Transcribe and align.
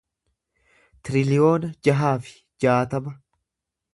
tiriliyoona 1.09 1.69
jaha 1.89 2.09
fi 2.29 2.35
jaatama 2.65 3.17